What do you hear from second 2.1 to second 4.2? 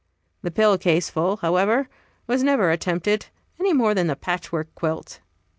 was never attempted, any more than the